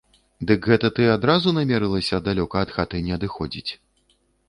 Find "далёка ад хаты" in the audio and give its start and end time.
2.31-3.07